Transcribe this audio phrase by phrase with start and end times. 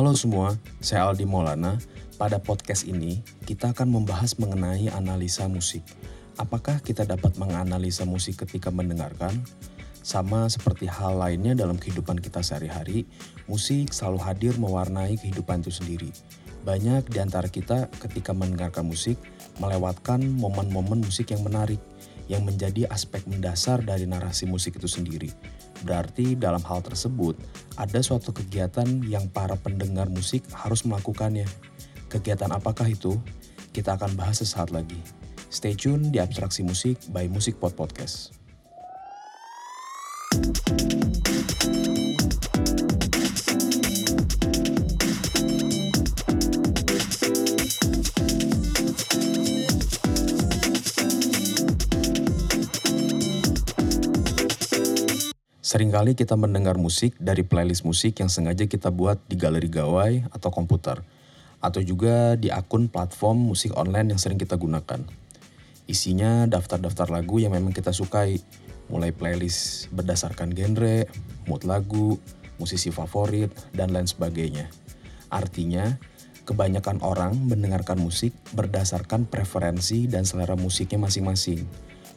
[0.00, 1.76] Halo semua, saya Aldi Maulana.
[2.16, 5.84] Pada podcast ini, kita akan membahas mengenai analisa musik.
[6.40, 9.44] Apakah kita dapat menganalisa musik ketika mendengarkan?
[10.00, 13.04] Sama seperti hal lainnya dalam kehidupan kita sehari-hari,
[13.44, 16.08] musik selalu hadir mewarnai kehidupan itu sendiri.
[16.64, 19.20] Banyak di antara kita ketika mendengarkan musik
[19.60, 21.76] melewatkan momen-momen musik yang menarik
[22.24, 25.28] yang menjadi aspek mendasar dari narasi musik itu sendiri.
[25.82, 27.36] Berarti dalam hal tersebut
[27.76, 31.48] ada suatu kegiatan yang para pendengar musik harus melakukannya.
[32.10, 33.16] Kegiatan apakah itu?
[33.70, 34.98] Kita akan bahas sesaat lagi.
[35.50, 38.34] Stay tune di Abstraksi Musik by Musik Pod Podcast.
[55.70, 60.50] Seringkali kita mendengar musik dari playlist musik yang sengaja kita buat di galeri gawai atau
[60.50, 60.98] komputer,
[61.62, 64.98] atau juga di akun platform musik online yang sering kita gunakan.
[65.86, 68.42] Isinya daftar-daftar lagu yang memang kita sukai,
[68.90, 71.06] mulai playlist berdasarkan genre,
[71.46, 72.18] mood lagu,
[72.58, 74.66] musisi favorit, dan lain sebagainya.
[75.30, 75.86] Artinya,
[76.50, 81.62] kebanyakan orang mendengarkan musik berdasarkan preferensi dan selera musiknya masing-masing.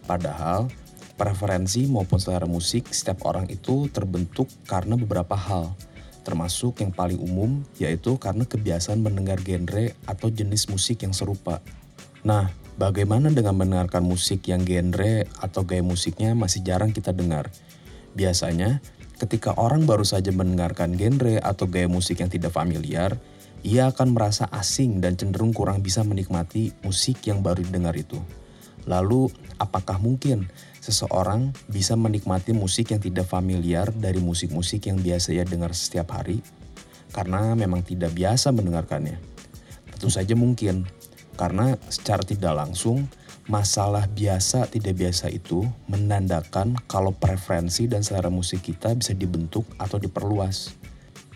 [0.10, 0.74] Padahal,
[1.14, 5.78] Preferensi maupun selera musik setiap orang itu terbentuk karena beberapa hal,
[6.26, 11.62] termasuk yang paling umum yaitu karena kebiasaan mendengar genre atau jenis musik yang serupa.
[12.26, 12.50] Nah,
[12.82, 17.54] bagaimana dengan mendengarkan musik yang genre atau gaya musiknya masih jarang kita dengar?
[18.18, 18.82] Biasanya,
[19.22, 23.22] ketika orang baru saja mendengarkan genre atau gaya musik yang tidak familiar,
[23.62, 28.20] ia akan merasa asing dan cenderung kurang bisa menikmati musik yang baru didengar itu.
[28.84, 30.52] Lalu, apakah mungkin
[30.84, 36.44] seseorang bisa menikmati musik yang tidak familiar dari musik-musik yang biasa ia dengar setiap hari?
[37.16, 39.16] Karena memang tidak biasa mendengarkannya.
[39.96, 40.84] Tentu saja mungkin,
[41.40, 43.08] karena secara tidak langsung,
[43.48, 49.96] masalah biasa tidak biasa itu menandakan kalau preferensi dan selera musik kita bisa dibentuk atau
[49.96, 50.76] diperluas.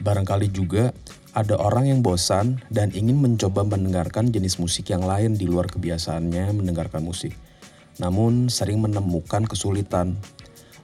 [0.04, 0.92] Barangkali juga
[1.38, 6.50] ada orang yang bosan dan ingin mencoba mendengarkan jenis musik yang lain di luar kebiasaannya
[6.54, 7.38] mendengarkan musik,
[7.98, 10.18] namun sering menemukan kesulitan.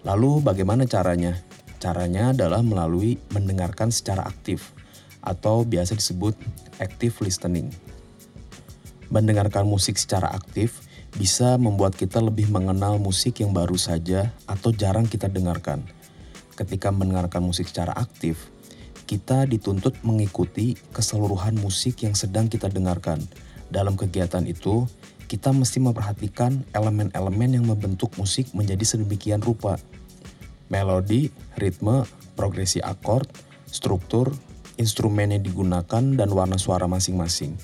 [0.04, 1.40] Lalu, bagaimana caranya?
[1.80, 4.72] Caranya adalah melalui mendengarkan secara aktif,
[5.24, 6.36] atau biasa disebut
[6.84, 7.72] active listening.
[9.08, 15.06] Mendengarkan musik secara aktif bisa membuat kita lebih mengenal musik yang baru saja atau jarang
[15.06, 15.86] kita dengarkan.
[16.58, 18.50] Ketika mendengarkan musik secara aktif,
[19.06, 23.22] kita dituntut mengikuti keseluruhan musik yang sedang kita dengarkan.
[23.70, 24.86] Dalam kegiatan itu,
[25.34, 29.82] kita mesti memperhatikan elemen-elemen yang membentuk musik menjadi sedemikian rupa.
[30.70, 32.06] Melodi, ritme,
[32.38, 33.26] progresi akord,
[33.66, 34.30] struktur,
[34.78, 37.58] instrumen yang digunakan, dan warna suara masing-masing.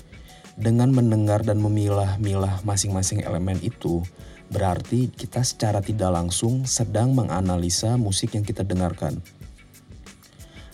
[0.58, 4.02] Dengan mendengar dan memilah-milah masing-masing elemen itu,
[4.50, 9.22] berarti kita secara tidak langsung sedang menganalisa musik yang kita dengarkan.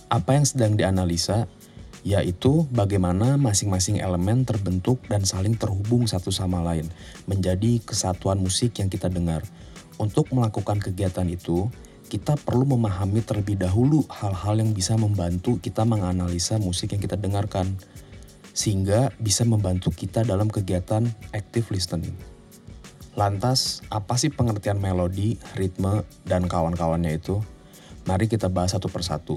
[0.08, 1.44] Apa yang sedang dianalisa
[2.06, 6.86] yaitu bagaimana masing-masing elemen terbentuk dan saling terhubung satu sama lain
[7.26, 9.42] menjadi kesatuan musik yang kita dengar.
[9.98, 11.66] Untuk melakukan kegiatan itu,
[12.06, 17.74] kita perlu memahami terlebih dahulu hal-hal yang bisa membantu kita menganalisa musik yang kita dengarkan,
[18.54, 22.14] sehingga bisa membantu kita dalam kegiatan active listening.
[23.18, 27.42] Lantas, apa sih pengertian melodi, ritme, dan kawan-kawannya itu?
[28.06, 29.34] Mari kita bahas satu persatu.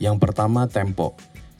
[0.00, 1.12] Yang pertama tempo,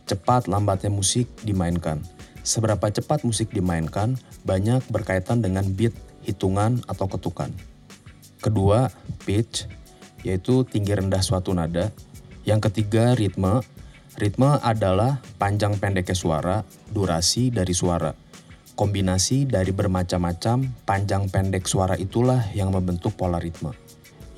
[0.07, 2.01] cepat lambatnya musik dimainkan.
[2.47, 4.15] Seberapa cepat musik dimainkan
[4.47, 7.51] banyak berkaitan dengan beat, hitungan, atau ketukan.
[8.39, 8.87] Kedua,
[9.27, 9.67] pitch,
[10.23, 11.91] yaitu tinggi rendah suatu nada.
[12.47, 13.67] Yang ketiga, ritme.
[14.17, 16.57] Ritme adalah panjang pendeknya suara,
[16.89, 18.15] durasi dari suara.
[18.79, 23.75] Kombinasi dari bermacam-macam panjang pendek suara itulah yang membentuk pola ritme.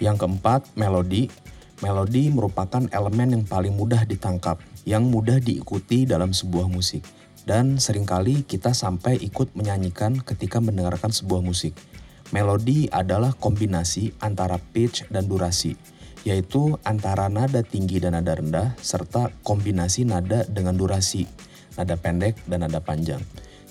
[0.00, 1.28] Yang keempat, melodi
[1.78, 7.06] Melodi merupakan elemen yang paling mudah ditangkap, yang mudah diikuti dalam sebuah musik,
[7.46, 11.78] dan sering kali kita sampai ikut menyanyikan ketika mendengarkan sebuah musik.
[12.34, 15.78] Melodi adalah kombinasi antara pitch dan durasi,
[16.26, 21.30] yaitu antara nada tinggi dan nada rendah, serta kombinasi nada dengan durasi,
[21.78, 23.22] nada pendek dan nada panjang.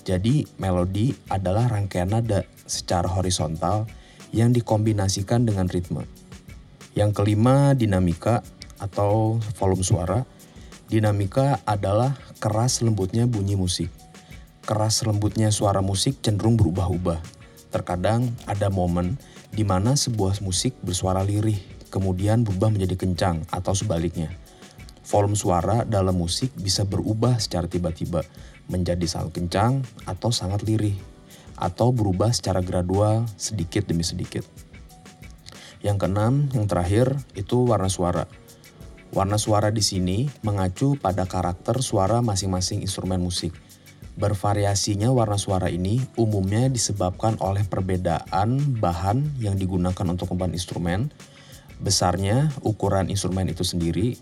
[0.07, 3.83] Jadi, melodi adalah rangkaian nada secara horizontal
[4.31, 6.07] yang dikombinasikan dengan ritme.
[6.97, 8.41] Yang kelima, dinamika
[8.81, 10.25] atau volume suara.
[10.89, 13.93] Dinamika adalah keras lembutnya bunyi musik.
[14.65, 17.21] Keras lembutnya suara musik cenderung berubah-ubah.
[17.69, 19.21] Terkadang ada momen
[19.53, 21.61] di mana sebuah musik bersuara lirih,
[21.93, 24.33] kemudian berubah menjadi kencang atau sebaliknya.
[25.07, 28.27] volume suara dalam musik bisa berubah secara tiba-tiba
[28.67, 30.99] menjadi sangat kencang atau sangat lirih
[31.55, 34.66] atau berubah secara gradual sedikit demi sedikit.
[35.85, 38.25] Yang keenam, yang terakhir itu warna suara.
[39.13, 43.55] Warna suara di sini mengacu pada karakter suara masing-masing instrumen musik.
[44.17, 51.13] Bervariasinya warna suara ini umumnya disebabkan oleh perbedaan bahan yang digunakan untuk memban instrumen,
[51.77, 54.17] besarnya ukuran instrumen itu sendiri,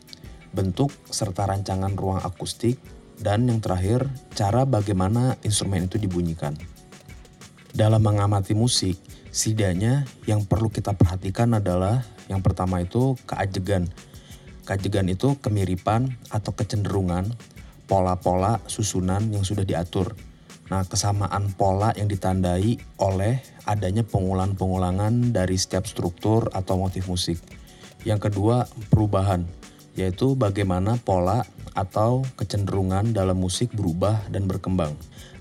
[0.52, 2.76] bentuk serta rancangan ruang akustik,
[3.24, 6.60] dan yang terakhir, cara bagaimana instrumen itu dibunyikan.
[7.72, 9.00] Dalam mengamati musik,
[9.36, 13.92] setidaknya yang perlu kita perhatikan adalah yang pertama itu keajegan.
[14.64, 17.36] Keajegan itu kemiripan atau kecenderungan
[17.86, 20.16] pola-pola susunan yang sudah diatur.
[20.72, 27.38] Nah, kesamaan pola yang ditandai oleh adanya pengulangan-pengulangan dari setiap struktur atau motif musik.
[28.08, 29.46] Yang kedua, perubahan
[29.96, 34.92] yaitu bagaimana pola atau kecenderungan dalam musik berubah dan berkembang.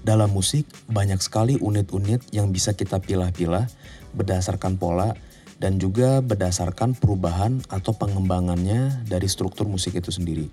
[0.05, 3.73] Dalam musik, banyak sekali unit-unit yang bisa kita pilah-pilah
[4.13, 5.17] berdasarkan pola
[5.57, 10.53] dan juga berdasarkan perubahan atau pengembangannya dari struktur musik itu sendiri.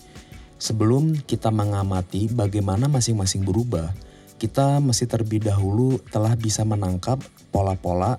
[0.56, 3.92] Sebelum kita mengamati bagaimana masing-masing berubah,
[4.40, 7.20] kita mesti terlebih dahulu telah bisa menangkap
[7.52, 8.16] pola-pola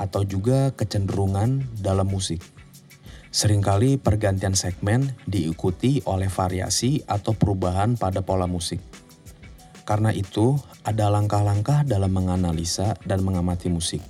[0.00, 2.40] atau juga kecenderungan dalam musik.
[3.30, 8.80] Seringkali pergantian segmen diikuti oleh variasi atau perubahan pada pola musik.
[9.86, 10.54] Karena itu,
[10.84, 14.00] ada langkah-langkah dalam menganalisa dan mengamati musik.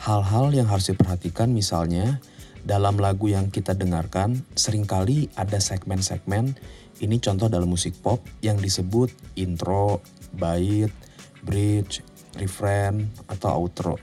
[0.00, 2.18] Hal-hal yang harus diperhatikan misalnya,
[2.64, 6.56] dalam lagu yang kita dengarkan, sering kali ada segmen-segmen,
[7.00, 10.04] ini contoh dalam musik pop yang disebut intro,
[10.36, 10.92] bait,
[11.40, 12.04] bridge,
[12.36, 13.96] refrain, atau outro.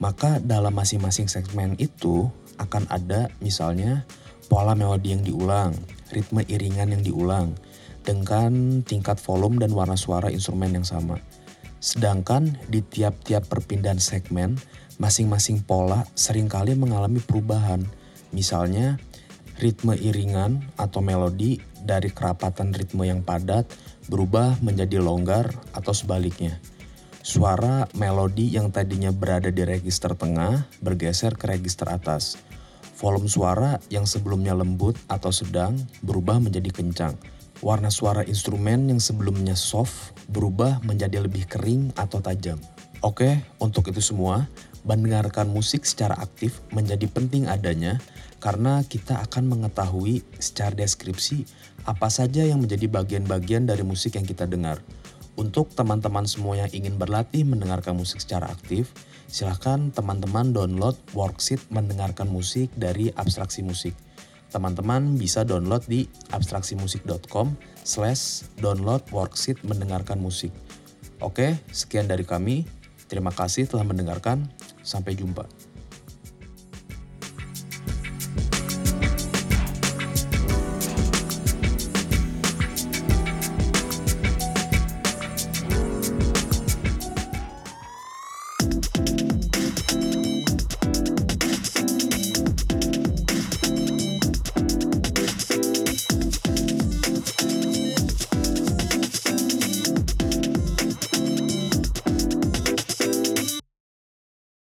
[0.00, 4.06] Maka dalam masing-masing segmen itu akan ada misalnya
[4.48, 5.76] pola melodi yang diulang,
[6.14, 7.52] ritme iringan yang diulang,
[8.08, 11.20] dengan tingkat volume dan warna suara instrumen yang sama.
[11.76, 14.56] Sedangkan di tiap-tiap perpindahan segmen,
[14.96, 17.84] masing-masing pola sering kali mengalami perubahan.
[18.32, 18.96] Misalnya,
[19.60, 23.68] ritme iringan atau melodi dari kerapatan ritme yang padat
[24.08, 26.56] berubah menjadi longgar atau sebaliknya.
[27.20, 32.40] Suara melodi yang tadinya berada di register tengah bergeser ke register atas.
[32.96, 37.14] Volume suara yang sebelumnya lembut atau sedang berubah menjadi kencang.
[37.58, 42.54] Warna suara instrumen yang sebelumnya soft berubah menjadi lebih kering atau tajam.
[43.02, 44.46] Oke, untuk itu semua,
[44.86, 47.98] mendengarkan musik secara aktif menjadi penting adanya
[48.38, 51.50] karena kita akan mengetahui secara deskripsi
[51.82, 54.78] apa saja yang menjadi bagian-bagian dari musik yang kita dengar.
[55.34, 58.90] Untuk teman-teman semua yang ingin berlatih mendengarkan musik secara aktif,
[59.26, 63.98] silahkan teman-teman download worksheet mendengarkan musik dari abstraksi musik.
[64.48, 67.52] Teman-teman bisa download di abstraksimusik.com
[67.84, 70.52] slash download worksheet mendengarkan musik.
[71.20, 72.64] Oke, sekian dari kami.
[73.08, 74.48] Terima kasih telah mendengarkan.
[74.80, 75.67] Sampai jumpa.